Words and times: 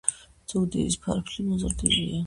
ზურგის 0.53 0.97
ფარფლი 1.05 1.49
მოზრდილია. 1.51 2.19